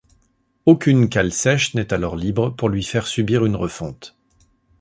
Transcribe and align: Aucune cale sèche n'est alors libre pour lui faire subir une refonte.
Aucune 0.65 1.09
cale 1.09 1.31
sèche 1.31 1.75
n'est 1.75 1.93
alors 1.93 2.15
libre 2.15 2.49
pour 2.49 2.69
lui 2.69 2.81
faire 2.83 3.05
subir 3.05 3.45
une 3.45 3.55
refonte. 3.55 4.17